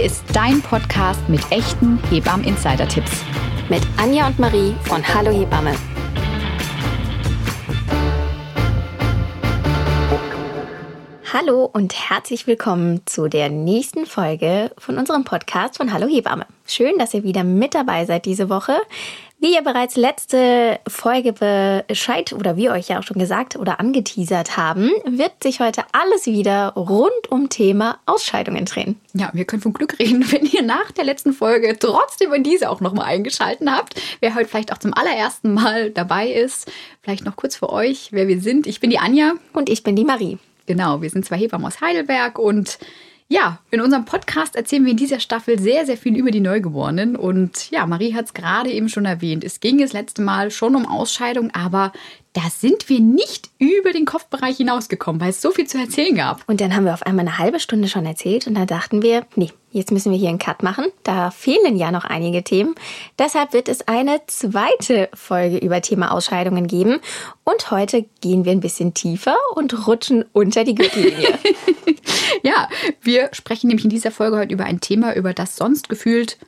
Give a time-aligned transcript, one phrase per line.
[0.00, 3.22] Hier ist dein Podcast mit echten Hebammen-Insider-Tipps.
[3.68, 5.74] Mit Anja und Marie von Hallo Hebamme.
[11.30, 16.46] Hallo und herzlich willkommen zu der nächsten Folge von unserem Podcast von Hallo Hebamme.
[16.66, 18.78] Schön, dass ihr wieder mit dabei seid diese Woche.
[19.42, 24.58] Wie ihr bereits letzte Folge Bescheid oder wir euch ja auch schon gesagt oder angeteasert
[24.58, 29.00] haben, wird sich heute alles wieder rund um Thema Ausscheidungen drehen.
[29.14, 32.68] Ja, wir können von Glück reden, wenn ihr nach der letzten Folge trotzdem in diese
[32.68, 33.98] auch nochmal eingeschalten habt.
[34.20, 36.70] Wer heute vielleicht auch zum allerersten Mal dabei ist,
[37.00, 38.66] vielleicht noch kurz für euch, wer wir sind.
[38.66, 39.32] Ich bin die Anja.
[39.54, 40.36] Und ich bin die Marie.
[40.66, 42.78] Genau, wir sind zwei Hebammen aus Heidelberg und
[43.32, 47.14] ja, in unserem Podcast erzählen wir in dieser Staffel sehr, sehr viel über die Neugeborenen.
[47.14, 49.44] Und ja, Marie hat es gerade eben schon erwähnt.
[49.44, 51.92] Es ging das letzte Mal schon um Ausscheidung, aber
[52.32, 56.42] da sind wir nicht über den Kopfbereich hinausgekommen, weil es so viel zu erzählen gab.
[56.48, 59.24] Und dann haben wir auf einmal eine halbe Stunde schon erzählt und da dachten wir,
[59.36, 60.86] nee, jetzt müssen wir hier einen Cut machen.
[61.04, 62.74] Da fehlen ja noch einige Themen.
[63.16, 66.98] Deshalb wird es eine zweite Folge über Thema Ausscheidungen geben.
[67.44, 71.38] Und heute gehen wir ein bisschen tiefer und rutschen unter die Gürtellinie.
[72.42, 72.68] ja,
[73.00, 76.38] wir sprechen nämlich in dieser Folge heute über ein Thema, über das sonst gefühlt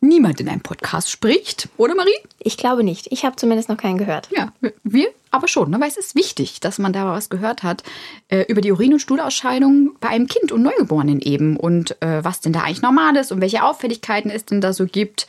[0.00, 2.14] niemand in einem Podcast spricht, oder Marie?
[2.38, 3.08] Ich glaube nicht.
[3.10, 4.28] Ich habe zumindest noch keinen gehört.
[4.30, 4.52] Ja,
[4.84, 5.80] wir aber schon, ne?
[5.80, 7.82] weil es ist wichtig, dass man da was gehört hat
[8.28, 12.40] äh, über die Urin- und Stuhlausscheidung bei einem Kind und Neugeborenen eben und äh, was
[12.40, 15.26] denn da eigentlich normal ist und welche Auffälligkeiten es denn da so gibt.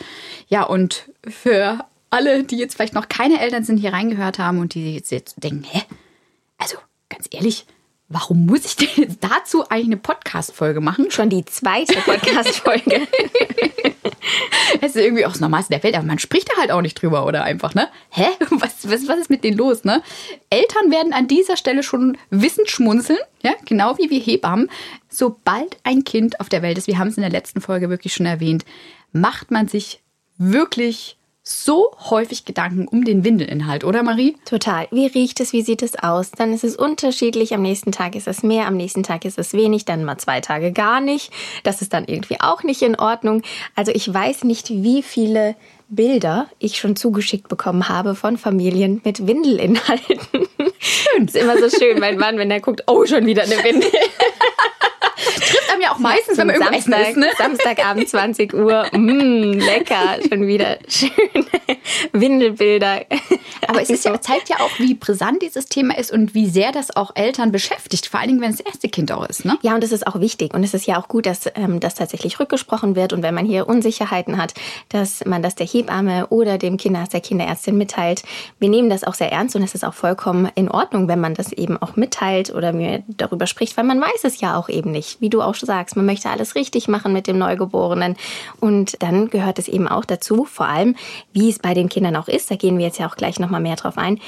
[0.48, 1.80] Ja, und für
[2.12, 5.64] alle, die jetzt vielleicht noch keine Eltern sind, hier reingehört haben und die jetzt denken,
[5.64, 5.82] hä?
[6.58, 6.78] Also,
[7.10, 7.66] ganz ehrlich,
[8.10, 11.10] warum muss ich denn jetzt dazu eigentlich eine Podcast-Folge machen?
[11.12, 13.08] Schon die zweite Podcast-Folge.
[14.82, 17.02] Es ist irgendwie auch das Normalste der Welt, aber man spricht da halt auch nicht
[17.02, 17.88] drüber oder einfach, ne?
[18.10, 18.28] Hä?
[18.52, 20.04] Was, was, was ist mit denen los, ne?
[20.50, 23.54] Eltern werden an dieser Stelle schon wissend schmunzeln, ja?
[23.66, 24.70] Genau wie wir Hebammen.
[25.10, 28.14] Sobald ein Kind auf der Welt ist, wir haben es in der letzten Folge wirklich
[28.14, 28.66] schon erwähnt,
[29.12, 30.02] macht man sich
[30.38, 34.36] wirklich so häufig Gedanken um den Windelinhalt, oder Marie?
[34.46, 34.88] Total.
[34.92, 35.54] Wie riecht es?
[35.54, 36.32] Wie sieht es aus?
[36.32, 37.54] Dann ist es unterschiedlich.
[37.54, 40.42] Am nächsten Tag ist es mehr, am nächsten Tag ist es wenig, dann mal zwei
[40.42, 41.32] Tage gar nicht.
[41.64, 43.42] Das ist dann irgendwie auch nicht in Ordnung.
[43.76, 45.56] Also ich weiß nicht, wie viele
[45.90, 50.20] Bilder ich schon zugeschickt bekommen habe von Familien mit Windelinhalten.
[50.78, 51.26] Schön.
[51.26, 53.90] ist immer so schön, mein Mann, wenn er guckt, oh, schon wieder eine Windel.
[55.40, 57.32] Trifft einem ja auch meistens, wenn man irgendwo Samstag, essen ist, ne?
[57.38, 58.86] Samstagabend 20 Uhr.
[58.92, 61.46] Mm, lecker, schon wieder schöne
[62.12, 63.06] Windelbilder.
[63.70, 66.72] Aber es ist ja, zeigt ja auch, wie brisant dieses Thema ist und wie sehr
[66.72, 69.46] das auch Eltern beschäftigt, vor allen Dingen, wenn es das erste Kind auch ist.
[69.46, 69.58] Ne?
[69.62, 70.54] Ja, und es ist auch wichtig.
[70.54, 73.14] Und es ist ja auch gut, dass ähm, das tatsächlich rückgesprochen wird.
[73.14, 74.54] Und wenn man hier Unsicherheiten hat,
[74.90, 78.24] dass man das der Hebamme oder dem Kinderarzt, der Kinderärztin mitteilt.
[78.60, 81.34] Wir nehmen das auch sehr ernst und es ist auch vollkommen in Ordnung, wenn man
[81.34, 84.92] das eben auch mitteilt oder mir darüber spricht, weil man weiß es ja auch eben
[84.92, 85.22] nicht.
[85.22, 88.16] Wie du auch schon sagst, man möchte alles richtig machen mit dem Neugeborenen.
[88.60, 90.96] Und dann gehört es eben auch dazu, vor allem,
[91.34, 92.50] wie es bei den Kindern auch ist.
[92.50, 94.20] Da gehen wir jetzt ja auch gleich nochmal mehr drauf ein.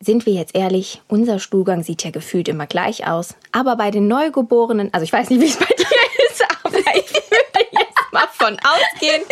[0.00, 3.34] Sind wir jetzt ehrlich, unser Stuhlgang sieht ja gefühlt immer gleich aus.
[3.52, 5.86] Aber bei den Neugeborenen, also ich weiß nicht, wie es bei dir
[6.28, 9.22] ist, aber ich würde jetzt mal von ausgehen.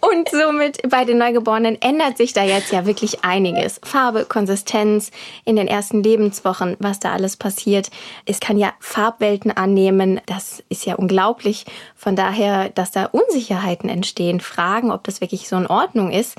[0.00, 3.80] Und somit bei den Neugeborenen ändert sich da jetzt ja wirklich einiges.
[3.82, 5.10] Farbe, Konsistenz
[5.46, 7.88] in den ersten Lebenswochen, was da alles passiert.
[8.26, 10.20] Es kann ja Farbwelten annehmen.
[10.26, 11.64] Das ist ja unglaublich.
[11.96, 16.36] Von daher, dass da Unsicherheiten entstehen, Fragen, ob das wirklich so in Ordnung ist,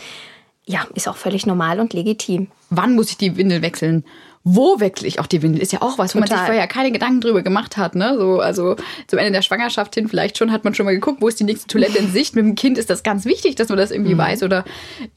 [0.67, 2.47] ja, ist auch völlig normal und legitim.
[2.69, 4.03] Wann muss ich die Windel wechseln?
[4.47, 5.59] Wo wechsle ich auch die Windel?
[5.59, 6.45] Ist ja auch was, wo man sich Total.
[6.45, 7.95] vorher keine Gedanken drüber gemacht hat.
[7.95, 8.15] Ne?
[8.15, 8.75] So, also
[9.07, 11.45] zum Ende der Schwangerschaft hin, vielleicht schon hat man schon mal geguckt, wo ist die
[11.45, 12.35] nächste Toilette in Sicht.
[12.35, 14.43] Mit dem Kind ist das ganz wichtig, dass man das irgendwie weiß.
[14.43, 14.63] Oder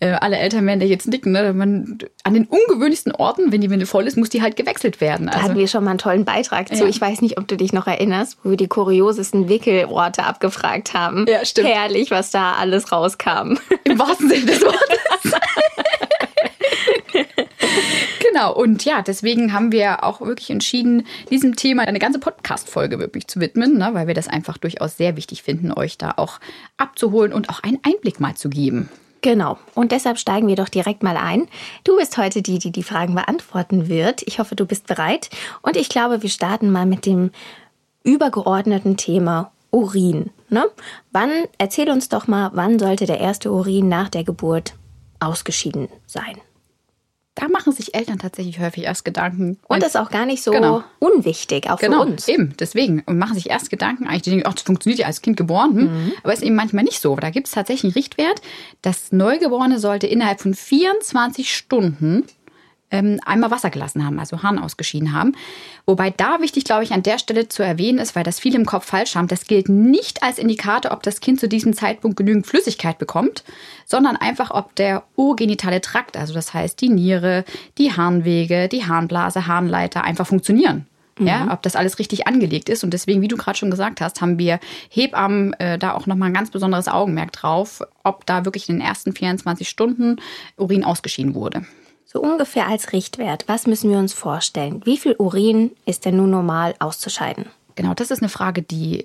[0.00, 1.32] äh, alle Eltern werden da jetzt nicken.
[1.32, 1.52] Ne?
[1.52, 5.26] Man, an den ungewöhnlichsten Orten, wenn die Windel voll ist, muss die halt gewechselt werden.
[5.26, 6.84] Da Also, hatten wir schon mal einen tollen Beitrag zu.
[6.84, 6.86] Ja.
[6.88, 11.26] Ich weiß nicht, ob du dich noch erinnerst, wo wir die kuriosesten Wickelorte abgefragt haben.
[11.28, 11.68] Ja, stimmt.
[11.68, 13.58] Herrlich, was da alles rauskam.
[13.84, 15.32] Im wahrsten Sinne des Wortes.
[18.38, 23.26] genau, und ja, deswegen haben wir auch wirklich entschieden, diesem Thema eine ganze Podcast-Folge wirklich
[23.26, 26.38] zu widmen, ne, weil wir das einfach durchaus sehr wichtig finden, euch da auch
[26.76, 28.88] abzuholen und auch einen Einblick mal zu geben.
[29.20, 29.58] Genau.
[29.74, 31.48] Und deshalb steigen wir doch direkt mal ein.
[31.82, 34.22] Du bist heute die, die die Fragen beantworten wird.
[34.26, 35.28] Ich hoffe, du bist bereit.
[35.60, 37.32] Und ich glaube, wir starten mal mit dem
[38.04, 40.30] übergeordneten Thema Urin.
[40.50, 40.64] Ne?
[41.10, 44.74] Wann, erzähl uns doch mal, wann sollte der erste Urin nach der Geburt
[45.18, 46.40] ausgeschieden sein?
[47.40, 49.58] Da machen sich Eltern tatsächlich häufig erst Gedanken.
[49.68, 50.82] Und das ist auch gar nicht so Genau.
[50.98, 52.26] unwichtig, auch Genau, für uns.
[52.26, 53.02] eben, deswegen.
[53.06, 55.76] Und machen sich erst Gedanken, eigentlich die denken, ach, das funktioniert ja als Kind geboren.
[55.76, 56.12] Hm?
[56.24, 57.14] Aber ist eben manchmal nicht so.
[57.14, 58.40] Da gibt es tatsächlich einen Richtwert.
[58.82, 62.24] Das Neugeborene sollte innerhalb von 24 Stunden
[62.90, 65.34] ähm, einmal Wasser gelassen haben, also Harn ausgeschieden haben.
[65.86, 68.66] Wobei da wichtig, glaube ich, an der Stelle zu erwähnen ist, weil das viele im
[68.66, 72.46] Kopf falsch haben, das gilt nicht als Indikator, ob das Kind zu diesem Zeitpunkt genügend
[72.46, 73.44] Flüssigkeit bekommt,
[73.86, 77.44] sondern einfach, ob der urgenitale Trakt, also das heißt die Niere,
[77.78, 80.86] die Harnwege, die Harnblase, Harnleiter einfach funktionieren.
[81.20, 81.50] Ja, mhm.
[81.50, 82.84] ob das alles richtig angelegt ist.
[82.84, 86.28] Und deswegen, wie du gerade schon gesagt hast, haben wir Hebammen äh, da auch nochmal
[86.28, 90.20] ein ganz besonderes Augenmerk drauf, ob da wirklich in den ersten 24 Stunden
[90.56, 91.66] Urin ausgeschieden wurde.
[92.10, 94.80] So ungefähr als Richtwert, was müssen wir uns vorstellen?
[94.86, 97.44] Wie viel Urin ist denn nun normal auszuscheiden?
[97.74, 99.04] Genau, das ist eine Frage, die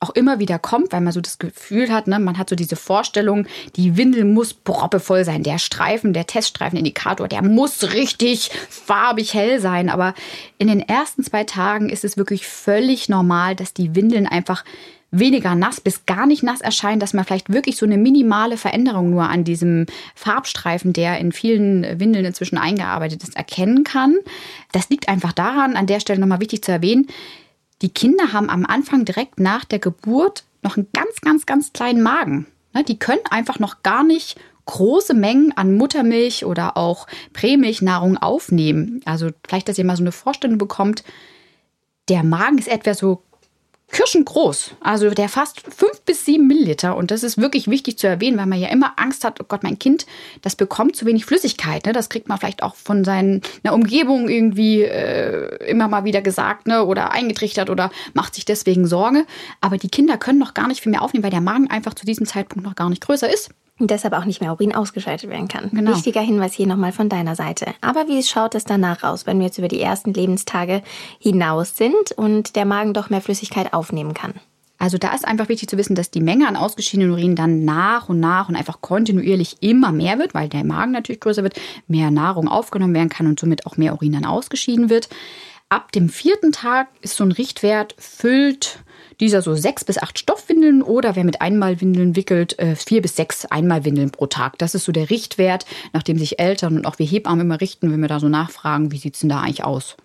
[0.00, 2.74] auch immer wieder kommt, weil man so das Gefühl hat, ne, man hat so diese
[2.74, 5.44] Vorstellung, die Windel muss proppevoll sein.
[5.44, 9.88] Der Streifen, der Teststreifenindikator, der muss richtig farbig hell sein.
[9.88, 10.14] Aber
[10.58, 14.64] in den ersten zwei Tagen ist es wirklich völlig normal, dass die Windeln einfach
[15.10, 19.10] weniger nass bis gar nicht nass erscheinen, dass man vielleicht wirklich so eine minimale Veränderung
[19.10, 24.16] nur an diesem Farbstreifen, der in vielen Windeln inzwischen eingearbeitet ist, erkennen kann.
[24.72, 27.08] Das liegt einfach daran, an der Stelle nochmal wichtig zu erwähnen,
[27.82, 32.02] die Kinder haben am Anfang direkt nach der Geburt noch einen ganz, ganz, ganz kleinen
[32.02, 32.46] Magen.
[32.74, 39.00] Ne, die können einfach noch gar nicht große Mengen an Muttermilch oder auch Prämilchnahrung aufnehmen.
[39.04, 41.02] Also vielleicht, dass ihr mal so eine Vorstellung bekommt,
[42.08, 43.22] der Magen ist etwa so
[43.92, 44.72] kirschengroß.
[44.80, 46.96] Also der fast fünf bis sieben Milliliter.
[46.96, 49.62] Und das ist wirklich wichtig zu erwähnen, weil man ja immer Angst hat, oh Gott,
[49.62, 50.06] mein Kind,
[50.42, 51.86] das bekommt zu wenig Flüssigkeit.
[51.86, 51.92] Ne?
[51.92, 53.40] Das kriegt man vielleicht auch von seiner
[53.70, 56.84] Umgebung irgendwie äh, immer mal wieder gesagt ne?
[56.84, 59.26] oder eingetrichtert oder macht sich deswegen Sorge.
[59.60, 62.06] Aber die Kinder können noch gar nicht viel mehr aufnehmen, weil der Magen einfach zu
[62.06, 65.48] diesem Zeitpunkt noch gar nicht größer ist und deshalb auch nicht mehr Urin ausgeschaltet werden
[65.48, 65.70] kann.
[65.72, 65.92] Genau.
[65.92, 67.74] Wichtiger Hinweis hier nochmal von deiner Seite.
[67.80, 70.82] Aber wie schaut es danach aus, wenn wir jetzt über die ersten Lebenstage
[71.18, 74.34] hinaus sind und der Magen doch mehr Flüssigkeit aufnehmen kann?
[74.78, 78.08] Also da ist einfach wichtig zu wissen, dass die Menge an ausgeschiedenen Urin dann nach
[78.08, 82.10] und nach und einfach kontinuierlich immer mehr wird, weil der Magen natürlich größer wird, mehr
[82.10, 85.10] Nahrung aufgenommen werden kann und somit auch mehr Urin dann ausgeschieden wird.
[85.68, 88.78] Ab dem vierten Tag ist so ein Richtwert, füllt
[89.20, 93.44] dieser so sechs bis acht Stoffwindeln oder wer mit Einmalwindeln wickelt, äh, vier bis sechs
[93.46, 94.58] Einmalwindeln pro Tag.
[94.58, 97.92] Das ist so der Richtwert, nach dem sich Eltern und auch wir Hebammen immer richten,
[97.92, 99.96] wenn wir da so nachfragen, wie sieht es denn da eigentlich aus?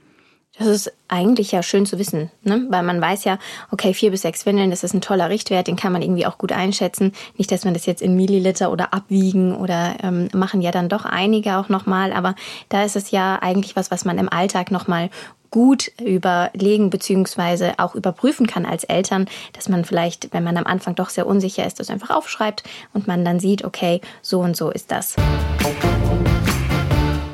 [0.58, 2.66] Das ist eigentlich ja schön zu wissen, ne?
[2.70, 3.40] weil man weiß ja,
[3.72, 6.38] okay, vier bis sechs Windeln, das ist ein toller Richtwert, den kann man irgendwie auch
[6.38, 7.12] gut einschätzen.
[7.38, 11.04] Nicht, dass man das jetzt in Milliliter oder abwiegen oder ähm, machen ja dann doch
[11.04, 12.36] einige auch nochmal, aber
[12.70, 15.10] da ist es ja eigentlich was, was man im Alltag nochmal
[15.52, 17.74] gut überlegen bzw.
[17.78, 21.66] auch überprüfen kann als Eltern, dass man vielleicht, wenn man am Anfang doch sehr unsicher
[21.66, 22.64] ist, das einfach aufschreibt
[22.94, 25.16] und man dann sieht, okay, so und so ist das.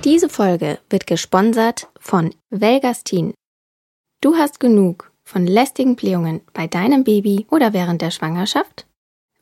[0.03, 3.33] Diese Folge wird gesponsert von Velgastin.
[4.21, 8.87] Du hast genug von lästigen Blähungen bei deinem Baby oder während der Schwangerschaft?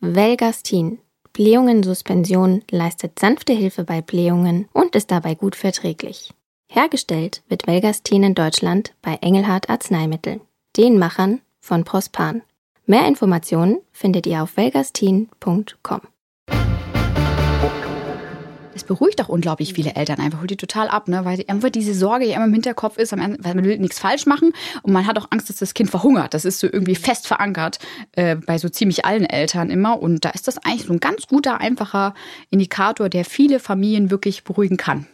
[0.02, 1.00] Velgastin.
[1.34, 6.34] Blähungen-Suspension leistet sanfte Hilfe bei Blähungen und ist dabei gut verträglich.
[6.72, 10.40] Hergestellt wird Velgastin in Deutschland bei Engelhardt Arzneimittel,
[10.78, 12.44] den Machern von Prospan.
[12.86, 16.02] Mehr Informationen findet ihr auf velgastin.com.
[18.74, 21.26] Das beruhigt auch unglaublich viele Eltern einfach, holt die total ab, ne?
[21.26, 24.54] weil einfach diese Sorge ja immer im Hinterkopf ist, weil man will nichts falsch machen
[24.84, 26.36] und man hat auch Angst, dass das Kind verhungert.
[26.36, 27.80] Das ist so irgendwie fest verankert
[28.12, 31.26] äh, bei so ziemlich allen Eltern immer und da ist das eigentlich so ein ganz
[31.26, 32.14] guter, einfacher
[32.52, 35.08] Indikator, der viele Familien wirklich beruhigen kann.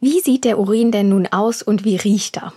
[0.00, 2.52] Wie sieht der Urin denn nun aus und wie riecht er?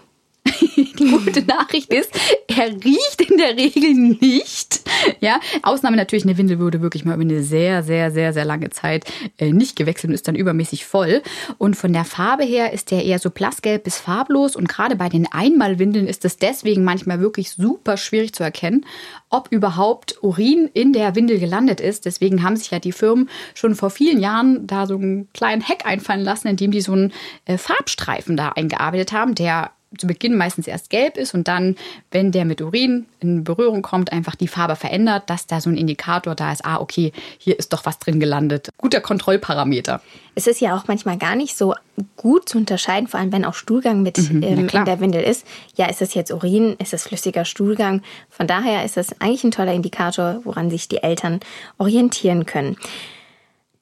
[0.76, 2.12] Die gute Nachricht ist,
[2.48, 4.82] er riecht in der Regel nicht.
[5.20, 8.70] Ja, Ausnahme natürlich, eine Windel wurde wirklich mal über eine sehr, sehr, sehr, sehr lange
[8.70, 9.06] Zeit
[9.38, 11.22] äh, nicht gewechselt und ist dann übermäßig voll.
[11.58, 14.56] Und von der Farbe her ist der eher so blassgelb bis farblos.
[14.56, 18.86] Und gerade bei den Einmalwindeln ist es deswegen manchmal wirklich super schwierig zu erkennen,
[19.30, 22.06] ob überhaupt Urin in der Windel gelandet ist.
[22.06, 25.86] Deswegen haben sich ja die Firmen schon vor vielen Jahren da so einen kleinen Hack
[25.86, 27.14] einfallen lassen, indem die so einen
[27.46, 31.76] äh, Farbstreifen da eingearbeitet haben, der zu Beginn meistens erst gelb ist und dann,
[32.12, 35.78] wenn der mit Urin in Berührung kommt, einfach die Farbe verändert, dass da so ein
[35.78, 38.70] Indikator da ist, ah, okay, hier ist doch was drin gelandet.
[38.78, 40.02] Guter Kontrollparameter.
[40.36, 41.74] Es ist ja auch manchmal gar nicht so
[42.16, 45.46] gut zu unterscheiden, vor allem wenn auch Stuhlgang mit mhm, ähm, in der Windel ist.
[45.76, 48.04] Ja, ist es jetzt Urin, ist es flüssiger Stuhlgang?
[48.30, 51.40] Von daher ist es eigentlich ein toller Indikator, woran sich die Eltern
[51.78, 52.78] orientieren können.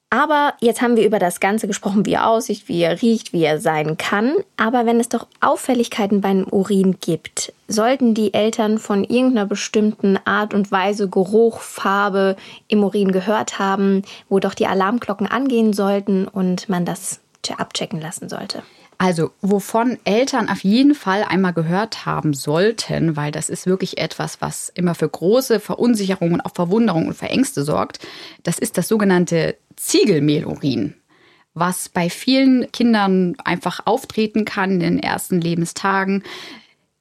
[0.09, 3.43] Aber jetzt haben wir über das Ganze gesprochen, wie er aussieht, wie er riecht, wie
[3.43, 4.35] er sein kann.
[4.55, 10.53] Aber wenn es doch Auffälligkeiten beim Urin gibt, sollten die Eltern von irgendeiner bestimmten Art
[10.53, 12.37] und Weise, Geruch, Farbe
[12.69, 17.19] im Urin gehört haben, wo doch die Alarmglocken angehen sollten und man das
[17.57, 18.63] abchecken lassen sollte.
[18.99, 24.41] Also, wovon Eltern auf jeden Fall einmal gehört haben sollten, weil das ist wirklich etwas,
[24.41, 27.99] was immer für große Verunsicherung und auch Verwunderung und Verängste sorgt,
[28.41, 30.95] das ist das sogenannte Ziegelmehlurin.
[31.59, 36.23] was bei vielen Kindern einfach auftreten kann in den ersten Lebenstagen.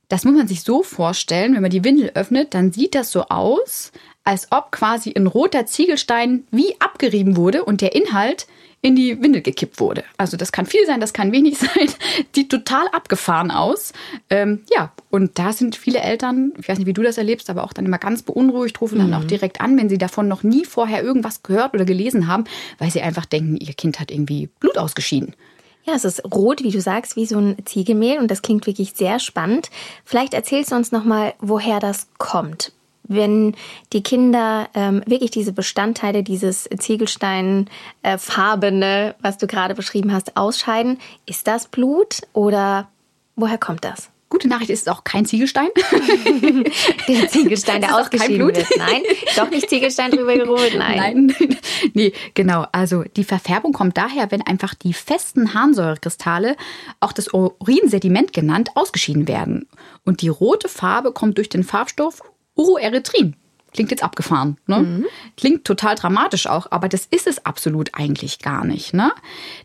[0.09, 3.25] Das muss man sich so vorstellen, wenn man die Windel öffnet, dann sieht das so
[3.25, 3.93] aus,
[4.25, 8.47] als ob quasi ein roter Ziegelstein wie abgerieben wurde und der Inhalt
[8.87, 10.05] in die Windel gekippt wurde.
[10.17, 11.91] Also das kann viel sein, das kann wenig sein.
[12.33, 13.93] Sieht total abgefahren aus.
[14.31, 17.65] Ähm, ja, und da sind viele Eltern, ich weiß nicht, wie du das erlebst, aber
[17.65, 19.15] auch dann immer ganz beunruhigt, rufen dann mhm.
[19.15, 22.45] auch direkt an, wenn sie davon noch nie vorher irgendwas gehört oder gelesen haben,
[22.79, 25.35] weil sie einfach denken, ihr Kind hat irgendwie Blut ausgeschieden.
[25.83, 28.93] Ja, es ist rot, wie du sagst, wie so ein Ziegelmehl und das klingt wirklich
[28.95, 29.69] sehr spannend.
[30.05, 32.71] Vielleicht erzählst du uns nochmal, woher das kommt
[33.09, 33.55] wenn
[33.93, 40.99] die Kinder ähm, wirklich diese Bestandteile, dieses Ziegelsteinfarbene, äh, was du gerade beschrieben hast, ausscheiden,
[41.27, 42.89] ist das Blut oder
[43.37, 44.11] woher kommt das?
[44.29, 45.69] Gute Nachricht ist es auch kein Ziegelstein.
[47.09, 48.67] der Ziegelstein, der ausgeschieden wird.
[48.77, 49.03] Nein,
[49.37, 50.75] doch nicht Ziegelstein drüber gerollt.
[50.77, 51.33] Nein.
[51.39, 51.57] Nein,
[51.95, 52.67] nee, genau.
[52.73, 56.57] Also die Verfärbung kommt daher, wenn einfach die festen Harnsäurekristalle,
[56.99, 59.69] auch das Urinsediment genannt, ausgeschieden werden.
[60.05, 62.21] Und die rote Farbe kommt durch den Farbstoff
[62.57, 63.37] Uroerythrin.
[63.73, 64.79] Klingt jetzt abgefahren, ne?
[64.79, 65.07] Mhm.
[65.37, 69.13] Klingt total dramatisch auch, aber das ist es absolut eigentlich gar nicht, ne?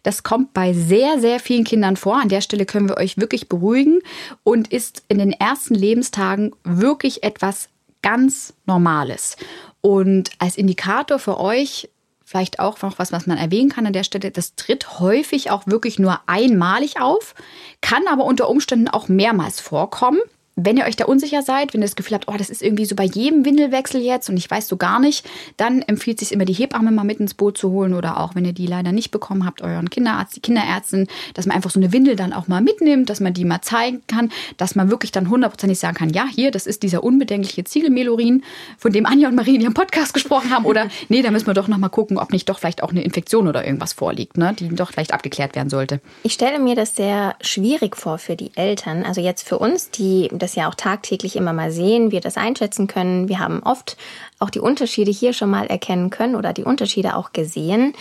[0.03, 2.19] Das kommt bei sehr, sehr vielen Kindern vor.
[2.19, 3.99] An der Stelle können wir euch wirklich beruhigen
[4.43, 7.69] und ist in den ersten Lebenstagen wirklich etwas
[8.01, 9.37] ganz Normales.
[9.79, 11.89] Und als Indikator für euch
[12.25, 15.67] vielleicht auch noch was, was man erwähnen kann an der Stelle, das tritt häufig auch
[15.67, 17.33] wirklich nur einmalig auf,
[17.81, 20.19] kann aber unter Umständen auch mehrmals vorkommen
[20.65, 22.85] wenn ihr euch da unsicher seid, wenn ihr das Gefühl habt, oh, das ist irgendwie
[22.85, 25.27] so bei jedem Windelwechsel jetzt und ich weiß so gar nicht,
[25.57, 28.35] dann empfiehlt es sich immer, die Hebamme mal mit ins Boot zu holen oder auch,
[28.35, 31.79] wenn ihr die leider nicht bekommen habt, euren Kinderarzt, die Kinderärztin, dass man einfach so
[31.79, 35.11] eine Windel dann auch mal mitnimmt, dass man die mal zeigen kann, dass man wirklich
[35.11, 38.43] dann hundertprozentig sagen kann, ja, hier, das ist dieser unbedenkliche Ziegelmelorin,
[38.77, 41.53] von dem Anja und Marie in ihrem Podcast gesprochen haben oder nee, da müssen wir
[41.53, 44.55] doch noch mal gucken, ob nicht doch vielleicht auch eine Infektion oder irgendwas vorliegt, ne,
[44.57, 46.01] die doch vielleicht abgeklärt werden sollte.
[46.23, 50.29] Ich stelle mir das sehr schwierig vor für die Eltern, also jetzt für uns, die
[50.33, 53.29] das das ja auch tagtäglich immer mal sehen, wir das einschätzen können.
[53.29, 53.95] Wir haben oft
[54.39, 57.93] auch die Unterschiede hier schon mal erkennen können oder die Unterschiede auch gesehen.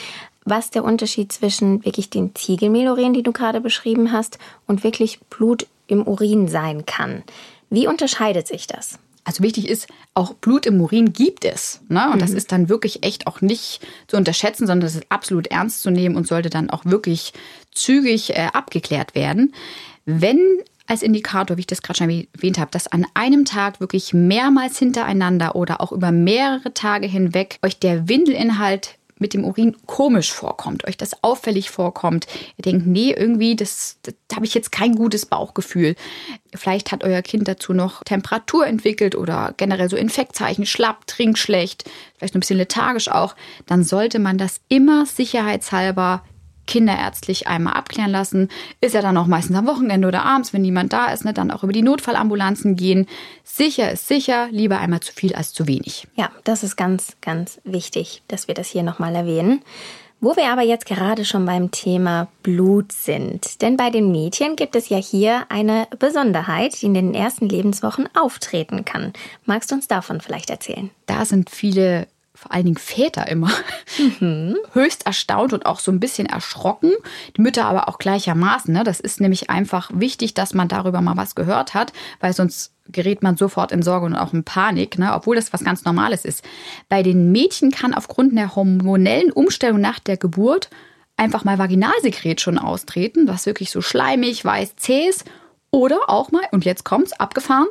[0.45, 5.67] Was der Unterschied zwischen wirklich den Ziegelmelorin, die du gerade beschrieben hast, und wirklich Blut
[5.87, 7.23] im Urin sein kann.
[7.69, 8.99] Wie unterscheidet sich das?
[9.23, 11.83] Also wichtig ist, auch Blut im Urin gibt es.
[11.89, 12.07] Ne?
[12.07, 12.21] Und mhm.
[12.21, 15.91] das ist dann wirklich echt auch nicht zu unterschätzen, sondern das ist absolut ernst zu
[15.91, 17.33] nehmen und sollte dann auch wirklich
[17.73, 19.55] zügig äh, abgeklärt werden.
[20.05, 20.41] Wenn
[20.91, 24.77] als Indikator, wie ich das gerade schon erwähnt habe, dass an einem Tag wirklich mehrmals
[24.79, 30.89] hintereinander oder auch über mehrere Tage hinweg euch der Windelinhalt mit dem Urin komisch vorkommt,
[30.89, 32.27] euch das auffällig vorkommt.
[32.57, 35.95] Ihr denkt, nee, irgendwie, das, das habe ich jetzt kein gutes Bauchgefühl.
[36.55, 41.85] Vielleicht hat euer Kind dazu noch Temperatur entwickelt oder generell so Infektzeichen, schlapp, trinkt schlecht,
[42.17, 43.37] vielleicht ein bisschen lethargisch auch.
[43.67, 46.25] Dann sollte man das immer sicherheitshalber
[46.71, 48.49] kinderärztlich einmal abklären lassen.
[48.81, 51.51] Ist ja dann auch meistens am Wochenende oder abends, wenn niemand da ist, ne, dann
[51.51, 53.07] auch über die Notfallambulanzen gehen.
[53.43, 56.07] Sicher ist sicher, lieber einmal zu viel als zu wenig.
[56.15, 59.63] Ja, das ist ganz, ganz wichtig, dass wir das hier nochmal erwähnen.
[60.23, 63.63] Wo wir aber jetzt gerade schon beim Thema Blut sind.
[63.63, 68.07] Denn bei den Mädchen gibt es ja hier eine Besonderheit, die in den ersten Lebenswochen
[68.15, 69.15] auftreten kann.
[69.47, 70.91] Magst du uns davon vielleicht erzählen?
[71.07, 72.07] Da sind viele
[72.41, 73.51] vor allen Dingen Väter immer,
[73.99, 74.57] mhm.
[74.73, 76.91] höchst erstaunt und auch so ein bisschen erschrocken.
[77.37, 78.73] Die Mütter aber auch gleichermaßen.
[78.73, 78.83] Ne?
[78.83, 83.23] Das ist nämlich einfach wichtig, dass man darüber mal was gehört hat, weil sonst gerät
[83.23, 85.13] man sofort in Sorge und auch in Panik, ne?
[85.13, 86.43] obwohl das was ganz Normales ist.
[86.89, 90.71] Bei den Mädchen kann aufgrund der hormonellen Umstellung nach der Geburt
[91.19, 95.27] einfach mal Vaginalsekret schon austreten, was wirklich so schleimig, weiß, zäh ist.
[95.71, 97.69] Oder auch mal, und jetzt kommt's, abgefahren,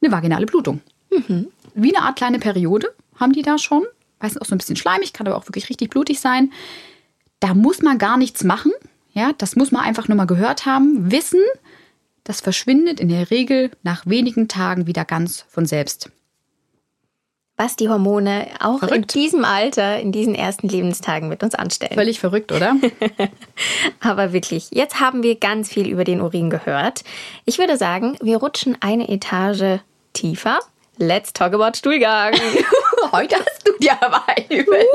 [0.00, 0.80] eine vaginale Blutung.
[1.10, 1.48] Mhm.
[1.74, 2.88] Wie eine Art kleine Periode
[3.20, 3.84] haben die da schon
[4.20, 6.52] meistens auch so ein bisschen schleimig, kann aber auch wirklich richtig blutig sein.
[7.40, 8.72] Da muss man gar nichts machen.
[9.12, 11.10] Ja, das muss man einfach nur mal gehört haben.
[11.10, 11.40] Wissen,
[12.24, 16.10] das verschwindet in der Regel nach wenigen Tagen wieder ganz von selbst.
[17.58, 18.96] Was die Hormone auch verrückt.
[18.96, 21.94] in diesem Alter, in diesen ersten Lebenstagen mit uns anstellen.
[21.94, 22.76] Völlig verrückt, oder?
[24.00, 27.02] Aber wirklich, jetzt haben wir ganz viel über den Urin gehört.
[27.46, 29.80] Ich würde sagen, wir rutschen eine Etage
[30.12, 30.58] tiefer
[30.98, 32.32] Let's talk about Stuhlgang.
[33.12, 34.88] Heute hast du dir aber einen überlegt.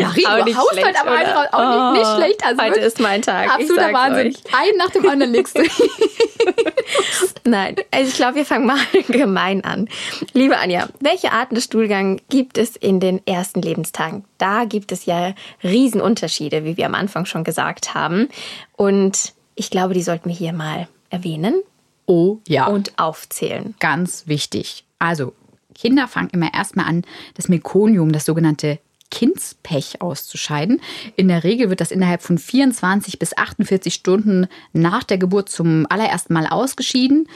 [0.00, 2.44] Marie, auch du haust schlecht, heute aber auch nicht, nicht oh, schlecht.
[2.44, 3.50] Also heute ist mein Tag.
[3.50, 4.28] Absoluter Wahnsinn.
[4.28, 4.54] Euch.
[4.54, 5.62] Einen nach dem anderen legst du.
[7.44, 9.88] Nein, also ich glaube, wir fangen mal gemein an.
[10.32, 14.24] Liebe Anja, welche Arten des Stuhlgangs gibt es in den ersten Lebenstagen?
[14.38, 18.28] Da gibt es ja Riesenunterschiede, wie wir am Anfang schon gesagt haben.
[18.76, 21.62] Und ich glaube, die sollten wir hier mal erwähnen.
[22.06, 22.66] Oh ja.
[22.66, 23.74] Und aufzählen.
[23.78, 24.84] Ganz wichtig.
[24.98, 25.34] Also,
[25.74, 27.02] Kinder fangen immer erstmal an,
[27.34, 28.78] das Mekonium, das sogenannte
[29.10, 30.80] Kindspech auszuscheiden.
[31.16, 35.86] In der Regel wird das innerhalb von 24 bis 48 Stunden nach der Geburt zum
[35.88, 37.28] allerersten Mal ausgeschieden.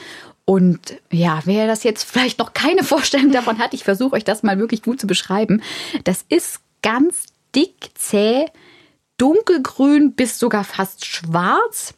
[0.45, 4.43] Und ja, wer das jetzt vielleicht noch keine Vorstellung davon hat, ich versuche euch das
[4.43, 5.61] mal wirklich gut zu beschreiben.
[6.03, 8.47] Das ist ganz dick, zäh,
[9.17, 11.93] dunkelgrün bis sogar fast schwarz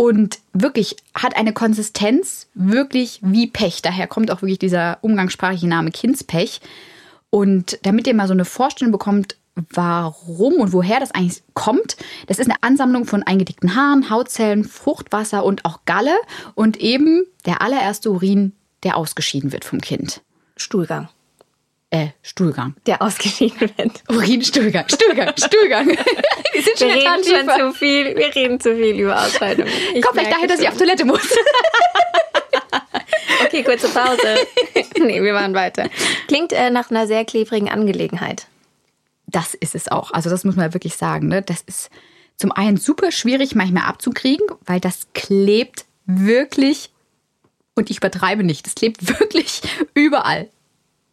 [0.00, 3.82] und wirklich hat eine Konsistenz wirklich wie Pech.
[3.82, 6.60] Daher kommt auch wirklich dieser umgangssprachliche Name Kindspech.
[7.30, 11.96] Und damit ihr mal so eine Vorstellung bekommt, warum und woher das eigentlich kommt.
[12.28, 16.16] Das ist eine Ansammlung von eingedickten Haaren, Hautzellen, Fruchtwasser und auch Galle
[16.54, 18.52] und eben der allererste Urin,
[18.84, 20.22] der ausgeschieden wird vom Kind.
[20.56, 21.08] Stuhlgang.
[21.90, 22.74] Äh, Stuhlgang.
[22.86, 24.02] Der ausgeschieden wird.
[24.10, 25.88] Urin, Stuhlgang, Stuhlgang, Stuhlgang.
[26.52, 28.16] Wir sind schon, wir reden schon zu viel.
[28.16, 29.66] Wir reden zu viel über Ausscheidung.
[30.02, 31.22] Kommt vielleicht daher, dass ich auf Toilette muss.
[33.44, 34.38] okay, kurze Pause.
[34.98, 35.88] nee, wir machen weiter.
[36.26, 38.48] Klingt äh, nach einer sehr klebrigen Angelegenheit
[39.28, 40.10] das ist es auch.
[40.12, 41.28] Also das muss man wirklich sagen.
[41.28, 41.42] Ne?
[41.42, 41.90] Das ist
[42.36, 46.90] zum einen super schwierig manchmal abzukriegen, weil das klebt wirklich,
[47.74, 49.62] und ich übertreibe nicht, das klebt wirklich
[49.94, 50.48] überall.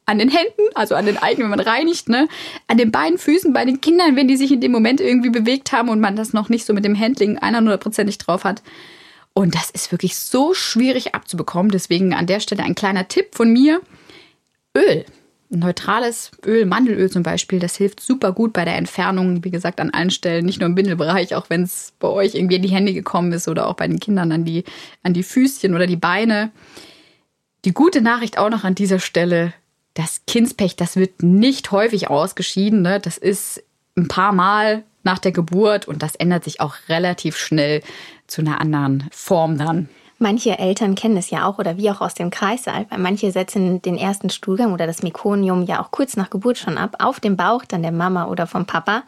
[0.06, 2.28] An den Händen, also an den Eigen, wenn man reinigt, ne?
[2.68, 5.72] an den Beinen, Füßen, bei den Kindern, wenn die sich in dem Moment irgendwie bewegt
[5.72, 8.62] haben und man das noch nicht so mit dem Handling 100%ig drauf hat.
[9.34, 11.72] Und das ist wirklich so schwierig abzubekommen.
[11.72, 13.82] Deswegen an der Stelle ein kleiner Tipp von mir.
[14.78, 15.06] Öl
[15.50, 19.92] neutrales Öl, Mandelöl zum Beispiel, das hilft super gut bei der Entfernung, wie gesagt, an
[19.92, 22.94] allen Stellen, nicht nur im Bindelbereich, auch wenn es bei euch irgendwie in die Hände
[22.94, 24.64] gekommen ist oder auch bei den Kindern an die,
[25.04, 26.52] an die Füßchen oder die Beine.
[27.64, 29.54] Die gute Nachricht auch noch an dieser Stelle,
[29.96, 32.84] das Kindspech, das wird nicht häufig ausgeschieden.
[32.84, 33.00] Ne?
[33.00, 33.64] Das ist
[33.98, 37.82] ein paar Mal nach der Geburt und das ändert sich auch relativ schnell
[38.28, 39.90] zu einer anderen Form dann.
[40.18, 43.82] Manche Eltern kennen es ja auch oder wie auch aus dem Kreissaal, weil manche setzen
[43.82, 47.36] den ersten Stuhlgang oder das Mekonium ja auch kurz nach Geburt schon ab, auf dem
[47.36, 49.04] Bauch dann der Mama oder vom Papa.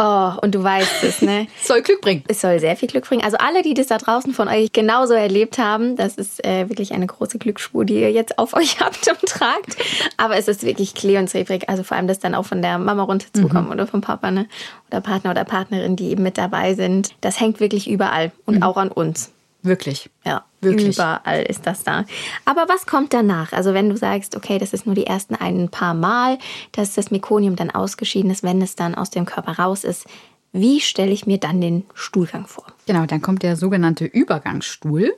[0.00, 1.48] Oh, und du weißt es, ne?
[1.60, 2.22] es soll Glück bringen.
[2.28, 3.24] Es soll sehr viel Glück bringen.
[3.24, 6.92] Also alle, die das da draußen von euch genauso erlebt haben, das ist äh, wirklich
[6.92, 9.76] eine große Glücksspur, die ihr jetzt auf euch habt und tragt.
[10.16, 11.68] Aber es ist wirklich klee und zebrig.
[11.68, 13.72] Also vor allem das dann auch von der Mama runterzukommen mhm.
[13.72, 14.46] oder vom Papa, ne?
[14.86, 17.10] Oder Partner oder Partnerin, die eben mit dabei sind.
[17.20, 18.62] Das hängt wirklich überall und mhm.
[18.62, 19.32] auch an uns.
[19.62, 20.10] Wirklich.
[20.24, 20.96] Ja, wirklich.
[20.96, 22.04] Überall ist das da.
[22.44, 23.52] Aber was kommt danach?
[23.52, 26.38] Also wenn du sagst, okay, das ist nur die ersten ein paar Mal,
[26.72, 30.06] dass das Mekonium dann ausgeschieden ist, wenn es dann aus dem Körper raus ist.
[30.52, 32.64] Wie stelle ich mir dann den Stuhlgang vor?
[32.86, 35.14] Genau, dann kommt der sogenannte Übergangsstuhl.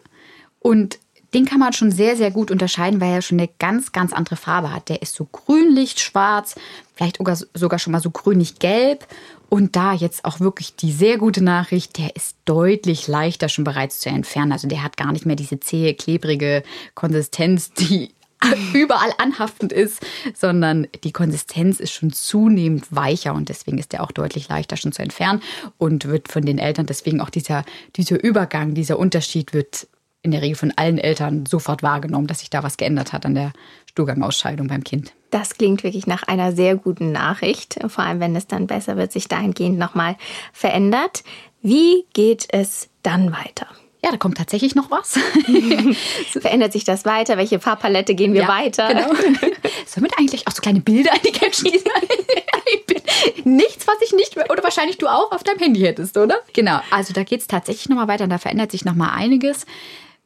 [0.58, 0.98] Und
[1.32, 4.36] den kann man schon sehr, sehr gut unterscheiden, weil er schon eine ganz, ganz andere
[4.36, 4.88] Farbe hat.
[4.88, 6.56] Der ist so grünlich, schwarz,
[6.94, 7.18] vielleicht
[7.54, 9.06] sogar schon mal so grünlich-gelb.
[9.50, 13.98] Und da jetzt auch wirklich die sehr gute Nachricht, der ist deutlich leichter schon bereits
[13.98, 14.52] zu entfernen.
[14.52, 16.62] Also der hat gar nicht mehr diese zähe, klebrige
[16.94, 18.14] Konsistenz, die
[18.72, 24.12] überall anhaftend ist, sondern die Konsistenz ist schon zunehmend weicher und deswegen ist der auch
[24.12, 25.42] deutlich leichter schon zu entfernen
[25.78, 27.64] und wird von den Eltern deswegen auch dieser,
[27.96, 29.88] dieser Übergang, dieser Unterschied wird
[30.22, 33.34] in der Regel von allen Eltern sofort wahrgenommen, dass sich da was geändert hat an
[33.34, 33.52] der
[33.90, 35.12] Stuhlgangausscheidung beim Kind.
[35.30, 39.10] Das klingt wirklich nach einer sehr guten Nachricht, vor allem wenn es dann besser wird,
[39.12, 40.16] sich dahingehend nochmal
[40.52, 41.24] verändert.
[41.60, 43.66] Wie geht es dann weiter?
[44.02, 45.18] Ja, da kommt tatsächlich noch was.
[46.40, 47.36] Verändert sich das weiter?
[47.36, 48.88] Welche Farbpalette gehen wir ja, weiter?
[48.88, 49.08] Genau.
[49.86, 51.70] Sollen wir eigentlich auch so kleine Bilder an die Caption
[53.44, 56.36] Nichts, was ich nicht, oder wahrscheinlich du auch auf deinem Handy hättest, oder?
[56.54, 59.66] Genau, also da geht es tatsächlich nochmal weiter und da verändert sich nochmal einiges.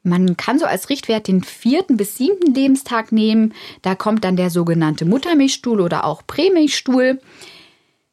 [0.04, 3.54] Man kann so als Richtwert den vierten bis siebten Lebenstag nehmen.
[3.82, 7.18] Da kommt dann der sogenannte Muttermilchstuhl oder auch Prämilchstuhl.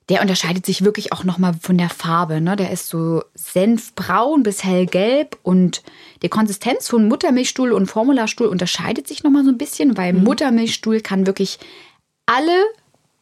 [0.07, 2.39] Der unterscheidet sich wirklich auch nochmal von der Farbe.
[2.41, 2.55] Ne?
[2.55, 5.83] Der ist so senfbraun bis hellgelb und
[6.21, 10.23] die Konsistenz von Muttermilchstuhl und Formularstuhl unterscheidet sich nochmal so ein bisschen, weil mhm.
[10.23, 11.59] Muttermilchstuhl kann wirklich
[12.25, 12.63] alle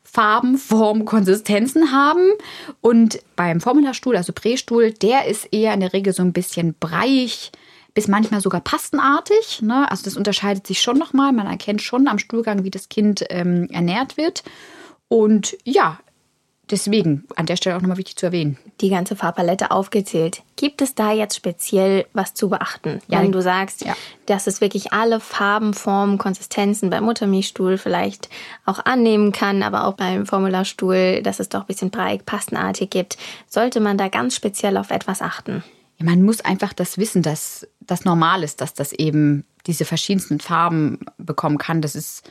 [0.04, 2.32] Farben, Formen, Konsistenzen haben.
[2.82, 7.52] Und beim Formularstuhl, also Prästuhl, der ist eher in der Regel so ein bisschen breiig,
[7.94, 9.62] bis manchmal sogar pastenartig.
[9.62, 9.90] Ne?
[9.90, 11.32] Also das unterscheidet sich schon nochmal.
[11.34, 14.44] Man erkennt schon am Stuhlgang, wie das Kind ähm, ernährt wird.
[15.08, 16.00] Und ja,
[16.72, 18.58] deswegen an der Stelle auch nochmal wichtig zu erwähnen.
[18.82, 20.44] Die ganze Farbpalette aufgezählt.
[20.56, 23.02] Gibt es da jetzt speziell was zu beachten?
[23.08, 23.96] Ja, Wenn du sagst, ja.
[24.26, 28.30] dass es wirklich alle Farben, Formen, Konsistenzen beim Muttermilchstuhl vielleicht
[28.66, 33.18] auch annehmen kann, aber auch beim Formularstuhl, dass es doch ein bisschen breit, pastenartig gibt,
[33.48, 35.64] sollte man da ganz speziell auf etwas achten?
[35.98, 40.40] Ja, man muss einfach das wissen, dass das normal ist, dass das eben diese verschiedensten
[40.40, 41.82] Farben bekommen kann.
[41.82, 42.30] Das ist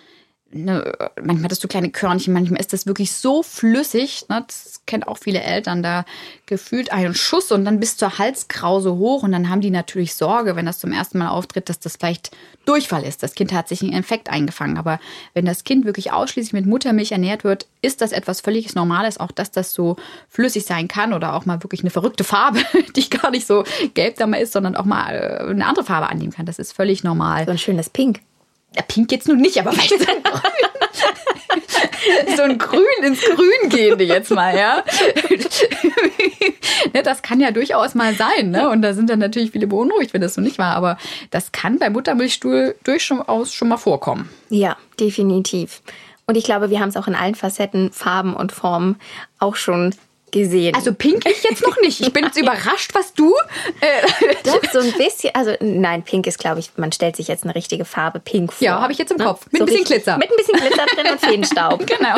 [0.50, 4.24] ne, manchmal hat das so kleine Körnchen, manchmal ist das wirklich so flüssig.
[4.28, 4.44] Ne?
[4.46, 6.04] Das kennt auch viele Eltern, da
[6.46, 9.22] gefühlt einen Schuss und dann bis zur Halskrause hoch.
[9.22, 12.30] Und dann haben die natürlich Sorge, wenn das zum ersten Mal auftritt, dass das vielleicht
[12.64, 13.22] Durchfall ist.
[13.22, 14.78] Das Kind hat sich einen Infekt eingefangen.
[14.78, 14.98] Aber
[15.34, 19.32] wenn das Kind wirklich ausschließlich mit Muttermilch ernährt wird, ist das etwas völlig Normales, auch
[19.32, 19.96] dass das so
[20.28, 22.60] flüssig sein kann oder auch mal wirklich eine verrückte Farbe,
[22.96, 26.08] die gar nicht so gelb da mal ist, sondern auch mal äh, eine andere Farbe
[26.08, 26.46] annehmen kann.
[26.46, 27.44] Das ist völlig normal.
[27.44, 28.20] So ein schönes Pink.
[28.76, 30.42] Ja, pink jetzt nun nicht, aber vielleicht ein Grün.
[32.36, 34.84] so ein Grün ins Grün gehende jetzt mal, ja.
[36.94, 38.68] Ne, das kann ja durchaus mal sein, ne?
[38.70, 40.74] Und da sind dann natürlich viele beunruhigt, wenn das so nicht war.
[40.76, 40.96] Aber
[41.30, 44.28] das kann bei Muttermilchstuhl durchaus schon mal vorkommen.
[44.48, 45.82] Ja, definitiv.
[46.26, 48.96] Und ich glaube, wir haben es auch in allen Facetten, Farben und Formen
[49.38, 49.94] auch schon
[50.30, 50.74] gesehen.
[50.74, 52.00] Also pink ich jetzt noch nicht.
[52.00, 53.34] Ich bin jetzt überrascht, was du.
[53.80, 55.34] Äh, Doch, so ein bisschen.
[55.34, 58.64] Also nein, pink ist, glaube ich, man stellt sich jetzt eine richtige Farbe pink vor.
[58.64, 59.24] Ja, habe ich jetzt im ne?
[59.24, 59.46] Kopf.
[59.50, 60.18] Mit so ein bisschen Glitzer.
[60.18, 61.86] Mit ein bisschen Glitzer drin und Feenstaub.
[61.86, 62.16] genau.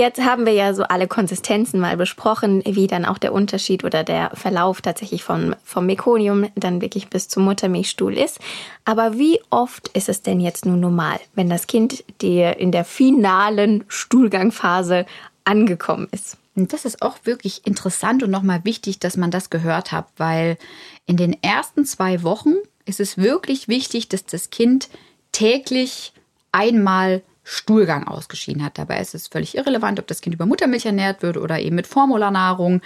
[0.00, 4.02] Jetzt haben wir ja so alle Konsistenzen mal besprochen, wie dann auch der Unterschied oder
[4.02, 8.40] der Verlauf tatsächlich vom, vom Mekonium dann wirklich bis zum Muttermilchstuhl ist.
[8.86, 12.86] Aber wie oft ist es denn jetzt nun normal, wenn das Kind die in der
[12.86, 15.04] finalen Stuhlgangphase
[15.44, 16.38] angekommen ist?
[16.54, 20.56] Das ist auch wirklich interessant und nochmal wichtig, dass man das gehört hat, weil
[21.04, 22.54] in den ersten zwei Wochen
[22.86, 24.88] ist es wirklich wichtig, dass das Kind
[25.32, 26.14] täglich
[26.52, 28.78] einmal Stuhlgang ausgeschieden hat.
[28.78, 31.86] Dabei ist es völlig irrelevant, ob das Kind über Muttermilch ernährt wird oder eben mit
[31.86, 32.82] Formularnahrung.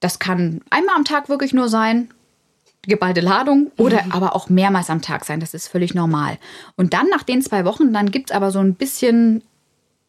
[0.00, 2.12] Das kann einmal am Tag wirklich nur sein,
[2.82, 4.12] geballte Ladung, oder mhm.
[4.12, 5.40] aber auch mehrmals am Tag sein.
[5.40, 6.38] Das ist völlig normal.
[6.76, 9.42] Und dann nach den zwei Wochen, dann gibt es aber so ein bisschen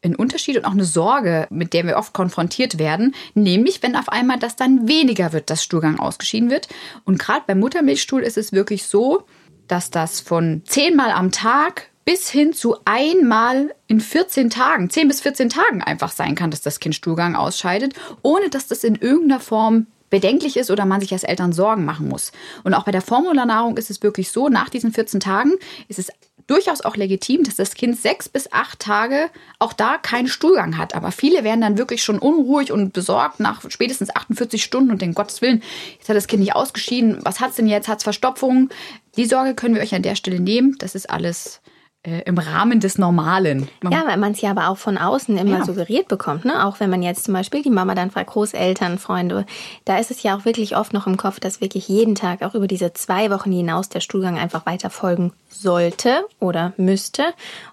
[0.04, 4.10] einen Unterschied und auch eine Sorge, mit der wir oft konfrontiert werden, nämlich wenn auf
[4.10, 6.68] einmal das dann weniger wird, dass Stuhlgang ausgeschieden wird.
[7.06, 9.26] Und gerade beim Muttermilchstuhl ist es wirklich so,
[9.68, 15.22] dass das von zehnmal am Tag bis hin zu einmal in 14 Tagen, 10 bis
[15.22, 19.40] 14 Tagen einfach sein kann, dass das Kind Stuhlgang ausscheidet, ohne dass das in irgendeiner
[19.40, 22.32] Form bedenklich ist oder man sich als Eltern Sorgen machen muss.
[22.64, 25.54] Und auch bei der Formularnahrung ist es wirklich so, nach diesen 14 Tagen
[25.88, 26.12] ist es
[26.46, 30.94] durchaus auch legitim, dass das Kind sechs bis acht Tage auch da keinen Stuhlgang hat.
[30.94, 35.16] Aber viele werden dann wirklich schon unruhig und besorgt nach spätestens 48 Stunden und den
[35.16, 35.64] Gottes Willen,
[35.98, 37.20] jetzt hat das Kind nicht ausgeschieden.
[37.24, 37.88] Was hat es denn jetzt?
[37.88, 38.70] Hat es Verstopfung?
[39.16, 40.76] Die Sorge können wir euch an der Stelle nehmen.
[40.78, 41.62] Das ist alles
[42.04, 43.70] im Rahmen des Normalen.
[43.82, 45.66] Man ja, weil man es ja aber auch von außen immer ja.
[45.66, 46.44] suggeriert bekommt.
[46.44, 46.66] Ne?
[46.66, 49.46] Auch wenn man jetzt zum Beispiel die Mama dann fragt, Großeltern, Freunde,
[49.86, 52.56] da ist es ja auch wirklich oft noch im Kopf, dass wirklich jeden Tag, auch
[52.56, 57.24] über diese zwei Wochen hinaus, der Stuhlgang einfach weiter folgen sollte oder müsste.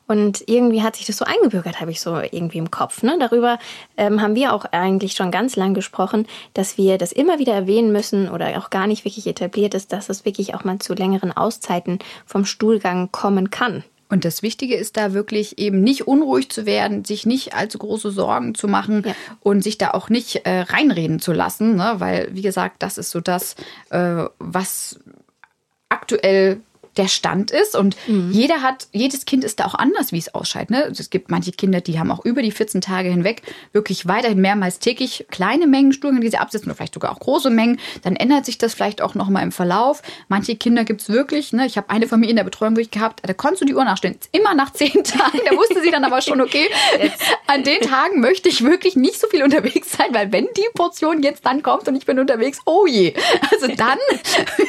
[0.07, 3.03] Und irgendwie hat sich das so eingebürgert, habe ich so irgendwie im Kopf.
[3.03, 3.17] Ne?
[3.19, 3.59] Darüber
[3.97, 7.91] ähm, haben wir auch eigentlich schon ganz lang gesprochen, dass wir das immer wieder erwähnen
[7.91, 11.37] müssen oder auch gar nicht wirklich etabliert ist, dass es wirklich auch mal zu längeren
[11.37, 13.83] Auszeiten vom Stuhlgang kommen kann.
[14.11, 18.11] Und das Wichtige ist da wirklich eben nicht unruhig zu werden, sich nicht allzu große
[18.11, 19.15] Sorgen zu machen ja.
[19.41, 21.95] und sich da auch nicht äh, reinreden zu lassen, ne?
[21.99, 23.55] weil, wie gesagt, das ist so das,
[23.91, 24.99] äh, was
[25.89, 26.61] aktuell
[27.01, 27.75] der Stand ist.
[27.75, 28.31] Und mhm.
[28.31, 30.71] jeder hat, jedes Kind ist da auch anders, wie es ausscheidet.
[30.71, 30.83] Ne?
[30.91, 34.79] Es gibt manche Kinder, die haben auch über die 14 Tage hinweg wirklich weiterhin mehrmals
[34.79, 37.81] täglich kleine Mengen Stuhlgang, die sie absetzen oder vielleicht sogar auch große Mengen.
[38.03, 40.03] Dann ändert sich das vielleicht auch nochmal im Verlauf.
[40.29, 41.53] Manche Kinder gibt es wirklich.
[41.53, 41.65] Ne?
[41.67, 44.17] Ich habe eine Familie in der Betreuung wirklich gehabt, da konntest du die Uhr nachstellen.
[44.33, 45.41] Immer nach zehn Tagen.
[45.49, 46.69] Da wusste sie dann aber schon, okay,
[47.01, 50.69] jetzt, an den Tagen möchte ich wirklich nicht so viel unterwegs sein, weil wenn die
[50.75, 53.15] Portion jetzt dann kommt und ich bin unterwegs, oh je.
[53.51, 53.99] Also dann,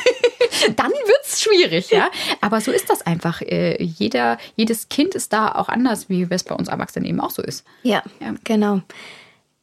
[0.78, 2.10] dann wird es schwierig, ja.
[2.42, 3.42] Aber so ist das einfach.
[3.42, 7.32] Äh, jeder, jedes Kind ist da auch anders, wie es bei uns Erwachsenen eben auch
[7.32, 7.66] so ist.
[7.84, 8.34] Ja, ja.
[8.44, 8.82] genau.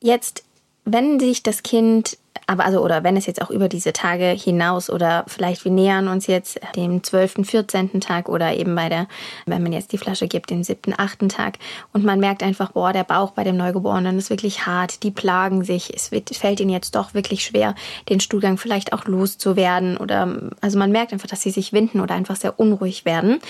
[0.01, 0.45] Jetzt,
[0.85, 4.91] wenn sich das Kind aber also, oder wenn es jetzt auch über diese Tage hinaus
[4.91, 8.01] oder vielleicht wir nähern uns jetzt dem 12., 14.
[8.01, 9.07] Tag oder eben bei der,
[9.47, 11.29] wenn man jetzt die Flasche gibt, dem 7., 8.
[11.29, 11.59] Tag
[11.93, 15.65] und man merkt einfach, boah, der Bauch bei dem Neugeborenen ist wirklich hart, die plagen
[15.65, 17.75] sich, es wird, fällt ihnen jetzt doch wirklich schwer,
[18.09, 20.29] den Stuhlgang vielleicht auch loszuwerden oder,
[20.61, 23.41] also man merkt einfach, dass sie sich winden oder einfach sehr unruhig werden.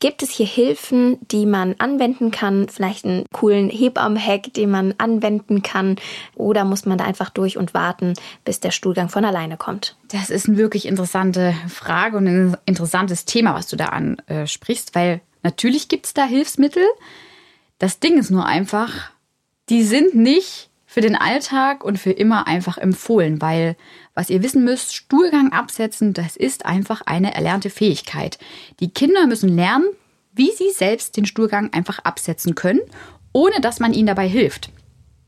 [0.00, 2.68] Gibt es hier Hilfen, die man anwenden kann?
[2.70, 5.96] Vielleicht einen coolen Hebammen-Hack, den man anwenden kann?
[6.34, 8.14] Oder muss man da einfach durch und warten,
[8.46, 9.96] bis der Stuhlgang von alleine kommt?
[10.08, 15.20] Das ist eine wirklich interessante Frage und ein interessantes Thema, was du da ansprichst, weil
[15.42, 16.84] natürlich gibt es da Hilfsmittel.
[17.78, 19.10] Das Ding ist nur einfach,
[19.68, 23.76] die sind nicht für den Alltag und für immer einfach empfohlen, weil
[24.20, 28.38] was ihr wissen müsst, Stuhlgang absetzen, das ist einfach eine erlernte Fähigkeit.
[28.78, 29.86] Die Kinder müssen lernen,
[30.34, 32.80] wie sie selbst den Stuhlgang einfach absetzen können,
[33.32, 34.68] ohne dass man ihnen dabei hilft.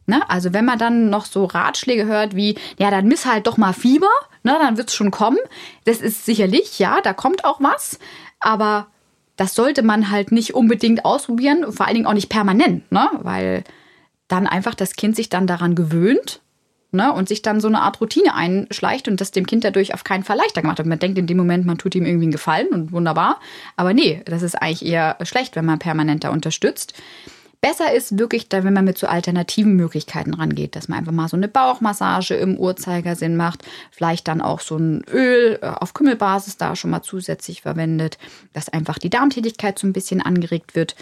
[0.04, 0.28] Ne?
[0.28, 3.72] Also wenn man dann noch so Ratschläge hört wie, ja, dann miss halt doch mal
[3.72, 4.10] Fieber,
[4.42, 5.38] ne, dann wird es schon kommen.
[5.86, 7.98] Das ist sicherlich, ja, da kommt auch was.
[8.40, 8.88] Aber
[9.36, 13.08] das sollte man halt nicht unbedingt ausprobieren, vor allen Dingen auch nicht permanent, ne?
[13.22, 13.64] weil
[14.28, 16.41] dann einfach das Kind sich dann daran gewöhnt
[16.92, 17.12] ne?
[17.12, 20.24] und sich dann so eine Art Routine einschleicht und das dem Kind dadurch auf keinen
[20.24, 20.86] Fall leichter gemacht hat.
[20.86, 23.40] Man denkt in dem Moment, man tut ihm irgendwie einen Gefallen und wunderbar,
[23.76, 26.94] aber nee, das ist eigentlich eher schlecht, wenn man permanent da unterstützt.
[27.64, 31.28] Besser ist wirklich, da, wenn man mit so alternativen Möglichkeiten rangeht, dass man einfach mal
[31.28, 36.56] so eine Bauchmassage im Uhrzeigersinn macht, vielleicht dann auch so ein Öl äh, auf Kümmelbasis
[36.56, 38.18] da schon mal zusätzlich verwendet,
[38.52, 40.96] dass einfach die Darmtätigkeit so ein bisschen angeregt wird.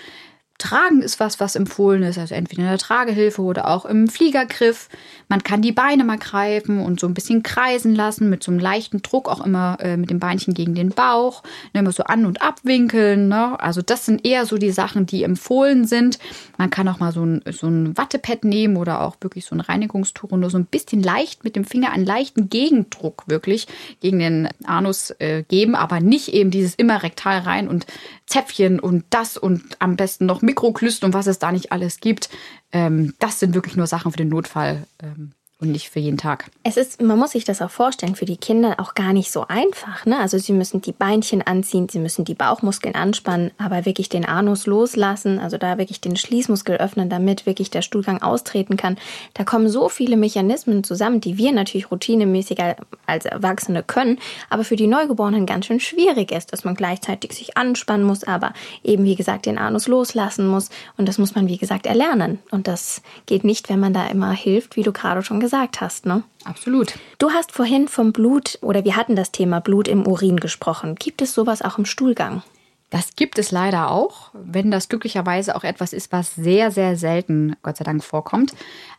[0.60, 4.88] Tragen ist was, was empfohlen ist, also entweder in der Tragehilfe oder auch im Fliegergriff.
[5.28, 8.60] Man kann die Beine mal greifen und so ein bisschen kreisen lassen, mit so einem
[8.60, 11.42] leichten Druck auch immer äh, mit dem Beinchen gegen den Bauch,
[11.72, 13.28] ne, immer so an- und abwinkeln.
[13.28, 13.58] Ne?
[13.58, 16.18] Also das sind eher so die Sachen, die empfohlen sind.
[16.58, 19.60] Man kann auch mal so ein, so ein Wattepad nehmen oder auch wirklich so ein
[19.60, 23.66] Reinigungstuch und nur so ein bisschen leicht mit dem Finger einen leichten Gegendruck wirklich
[24.00, 27.86] gegen den Anus äh, geben, aber nicht eben dieses immer rektal rein und
[28.30, 32.30] Zäpfchen und das und am besten noch Mikroklyst und was es da nicht alles gibt.
[32.72, 34.86] Ähm, das sind wirklich nur Sachen für den Notfall.
[35.02, 36.50] Ähm, und nicht für jeden Tag.
[36.62, 39.46] Es ist, man muss sich das auch vorstellen, für die Kinder auch gar nicht so
[39.46, 40.06] einfach.
[40.06, 40.18] Ne?
[40.18, 44.66] Also sie müssen die Beinchen anziehen, sie müssen die Bauchmuskeln anspannen, aber wirklich den Anus
[44.66, 48.96] loslassen, also da wirklich den Schließmuskel öffnen, damit wirklich der Stuhlgang austreten kann.
[49.34, 52.58] Da kommen so viele Mechanismen zusammen, die wir natürlich routinemäßig
[53.06, 54.18] als Erwachsene können,
[54.48, 58.54] aber für die Neugeborenen ganz schön schwierig ist, dass man gleichzeitig sich anspannen muss, aber
[58.82, 60.70] eben wie gesagt den Anus loslassen muss.
[60.96, 62.38] Und das muss man wie gesagt erlernen.
[62.50, 65.49] Und das geht nicht, wenn man da immer hilft, wie du gerade schon gesagt hast
[65.50, 66.22] gesagt hast, ne?
[66.44, 66.94] Absolut.
[67.18, 70.94] Du hast vorhin vom Blut oder wir hatten das Thema Blut im Urin gesprochen.
[70.94, 72.44] Gibt es sowas auch im Stuhlgang?
[72.88, 77.56] Das gibt es leider auch, wenn das glücklicherweise auch etwas ist, was sehr, sehr selten,
[77.62, 78.54] Gott sei Dank, vorkommt.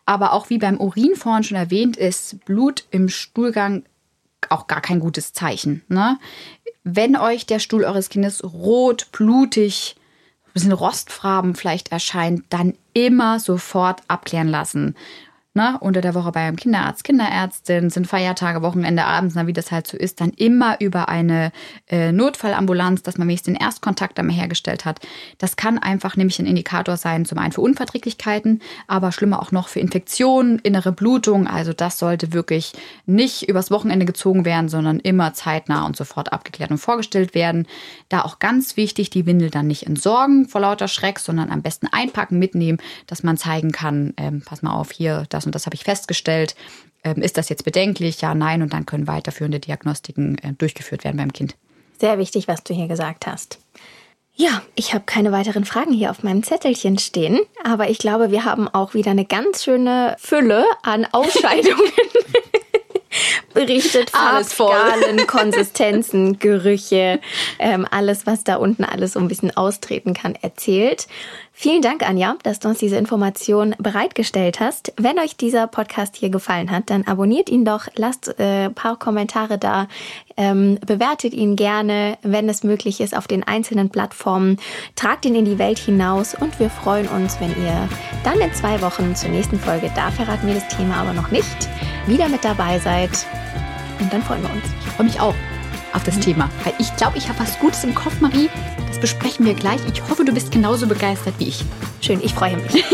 [0.05, 3.83] Aber auch wie beim Urin vorhin schon erwähnt, ist Blut im Stuhlgang
[4.49, 5.83] auch gar kein gutes Zeichen.
[5.87, 6.19] Ne?
[6.83, 9.95] Wenn euch der Stuhl eures Kindes rot, blutig,
[10.47, 14.95] ein bisschen rostfarben vielleicht erscheint, dann immer sofort abklären lassen
[15.53, 19.71] ne, unter der Woche bei einem Kinderarzt, Kinderärztin, sind Feiertage, Wochenende, abends, na, wie das
[19.71, 21.51] halt so ist, dann immer über eine
[21.89, 24.99] äh, Notfallambulanz, dass man wenigstens den Erstkontakt einmal hergestellt hat.
[25.39, 29.67] Das kann einfach nämlich ein Indikator sein, zum einen für Unverträglichkeiten, aber schlimmer auch noch
[29.67, 31.47] für Infektionen, innere Blutung.
[31.47, 32.73] Also das sollte wirklich
[33.05, 37.67] nicht übers Wochenende gezogen werden, sondern immer zeitnah und sofort abgeklärt und vorgestellt werden.
[38.07, 41.87] Da auch ganz wichtig, die Windel dann nicht entsorgen vor lauter Schreck, sondern am besten
[41.91, 45.65] einpacken, mitnehmen, dass man zeigen kann, ähm, pass mal auf, hier, das das und das
[45.65, 46.55] habe ich festgestellt.
[47.03, 48.21] Ähm, ist das jetzt bedenklich?
[48.21, 48.61] Ja, nein.
[48.61, 51.55] Und dann können weiterführende Diagnostiken äh, durchgeführt werden beim Kind.
[51.99, 53.59] Sehr wichtig, was du hier gesagt hast.
[54.33, 58.45] Ja, ich habe keine weiteren Fragen hier auf meinem Zettelchen stehen, aber ich glaube, wir
[58.45, 61.91] haben auch wieder eine ganz schöne Fülle an Ausscheidungen
[63.53, 64.11] berichtet.
[64.11, 67.19] Farbskalen, Konsistenzen, Gerüche,
[67.59, 71.07] ähm, alles, was da unten alles so ein bisschen austreten kann, erzählt.
[71.53, 74.93] Vielen Dank, Anja, dass du uns diese Information bereitgestellt hast.
[74.97, 79.57] Wenn euch dieser Podcast hier gefallen hat, dann abonniert ihn doch, lasst äh, paar Kommentare
[79.57, 79.87] da,
[80.37, 84.57] ähm, bewertet ihn gerne, wenn es möglich ist, auf den einzelnen Plattformen.
[84.95, 87.89] Tragt ihn in die Welt hinaus und wir freuen uns, wenn ihr
[88.23, 91.69] dann in zwei Wochen zur nächsten Folge, da verraten wir das Thema aber noch nicht,
[92.07, 93.11] wieder mit dabei seid.
[93.99, 94.65] Und dann freuen wir uns.
[94.85, 95.35] Ich freue mich auch
[95.93, 96.21] auf das.
[96.21, 98.49] Thema, weil ich glaube, ich habe was Gutes im Kopf, Marie
[99.01, 99.81] besprechen wir gleich.
[99.91, 101.65] Ich hoffe, du bist genauso begeistert wie ich.
[101.99, 102.85] Schön, ich freue mich.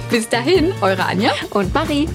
[0.10, 2.08] Bis dahin, eure Anja und Marie.